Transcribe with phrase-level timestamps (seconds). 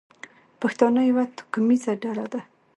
[0.61, 2.41] پښتانه یوه توکمیزه ډله ده.